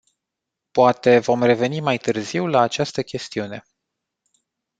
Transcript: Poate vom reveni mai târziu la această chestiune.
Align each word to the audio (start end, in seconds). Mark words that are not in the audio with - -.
Poate 0.71 1.19
vom 1.19 1.43
reveni 1.43 1.79
mai 1.81 1.97
târziu 1.97 2.45
la 2.45 2.61
această 2.61 3.03
chestiune. 3.03 3.63